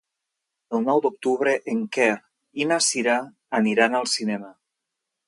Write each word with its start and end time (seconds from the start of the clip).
El 0.77 0.85
nou 0.85 1.01
d'octubre 1.05 1.53
en 1.73 1.83
Quer 1.97 2.09
i 2.63 2.67
na 2.71 2.79
Cira 2.87 3.19
aniran 3.61 3.99
al 4.01 4.09
cinema. 4.15 4.51